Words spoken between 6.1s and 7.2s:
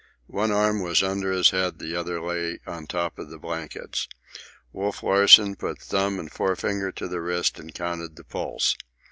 and forefinger to